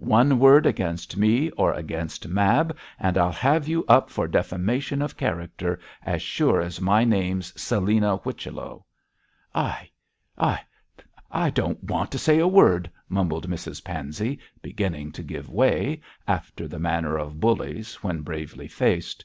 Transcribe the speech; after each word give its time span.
One 0.00 0.40
word 0.40 0.66
against 0.66 1.16
me, 1.16 1.48
or 1.50 1.72
against 1.72 2.26
Mab, 2.26 2.76
and 2.98 3.16
I'll 3.16 3.30
have 3.30 3.68
you 3.68 3.84
up 3.86 4.10
for 4.10 4.26
defamation 4.26 5.00
of 5.00 5.16
character, 5.16 5.78
as 6.04 6.22
sure 6.22 6.60
as 6.60 6.80
my 6.80 7.04
name's 7.04 7.52
Selina 7.54 8.16
Whichello.' 8.18 8.84
'I 9.54 9.88
I 10.38 10.60
I 11.30 11.50
don't 11.50 11.84
want 11.84 12.10
to 12.10 12.18
say 12.18 12.40
a 12.40 12.48
word,' 12.48 12.90
mumbled 13.08 13.48
Mrs 13.48 13.84
Pansey, 13.84 14.40
beginning 14.60 15.12
to 15.12 15.22
give 15.22 15.48
way, 15.48 16.00
after 16.26 16.66
the 16.66 16.80
manner 16.80 17.16
of 17.16 17.38
bullies 17.38 17.94
when 18.02 18.22
bravely 18.22 18.66
faced. 18.66 19.24